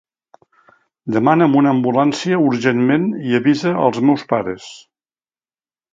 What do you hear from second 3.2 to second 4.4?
i avisa als meus